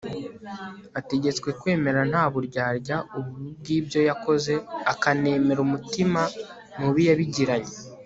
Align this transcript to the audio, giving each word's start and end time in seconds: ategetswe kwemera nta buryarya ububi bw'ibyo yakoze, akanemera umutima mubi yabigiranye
ategetswe 0.99 1.49
kwemera 1.59 2.01
nta 2.11 2.23
buryarya 2.33 2.95
ububi 3.17 3.49
bw'ibyo 3.59 3.99
yakoze, 4.09 4.53
akanemera 4.91 5.59
umutima 5.67 6.21
mubi 6.79 7.01
yabigiranye 7.09 7.75